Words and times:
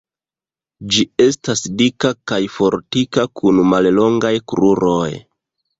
Ĝi 0.95 1.03
estas 1.25 1.61
dika 1.83 2.11
kaj 2.33 2.41
fortika 2.57 3.29
kun 3.43 3.65
mallongaj 3.75 4.35
kruroj. 4.55 5.09